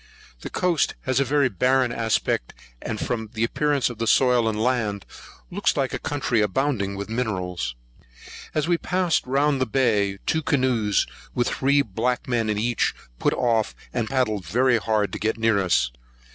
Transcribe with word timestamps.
The 0.39 0.49
coast 0.49 0.95
has 1.01 1.19
a 1.19 1.23
very 1.23 1.47
barren 1.47 1.91
aspect; 1.91 2.55
and, 2.81 2.99
from 2.99 3.29
the 3.33 3.43
appearance 3.43 3.87
of 3.87 3.99
the 3.99 4.07
soil 4.07 4.49
and 4.49 4.59
land, 4.59 5.05
looks 5.51 5.77
like 5.77 5.93
a 5.93 5.99
country 5.99 6.41
abounding 6.41 6.95
with 6.95 7.07
minerals. 7.07 7.75
As 8.55 8.67
we 8.67 8.79
passed 8.79 9.27
round 9.27 9.61
the 9.61 9.67
bay, 9.67 10.17
two 10.25 10.41
canoes, 10.41 11.05
with 11.35 11.49
three 11.49 11.83
black 11.83 12.27
men 12.27 12.49
in 12.49 12.57
each, 12.57 12.95
put 13.19 13.35
off, 13.35 13.75
and 13.93 14.09
paddled 14.09 14.43
very 14.43 14.79
hard 14.79 15.13
to 15.13 15.19
get 15.19 15.37
near 15.37 15.59
us. 15.61 15.91